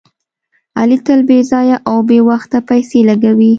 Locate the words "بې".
1.27-1.39, 2.07-2.19